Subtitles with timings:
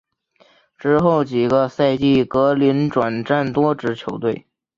[0.79, 4.47] 之后几个赛季格林转辗多支球队。